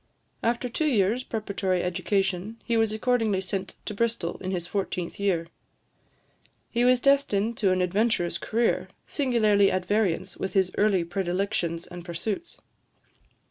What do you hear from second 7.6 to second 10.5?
an adventurous career, singularly at variance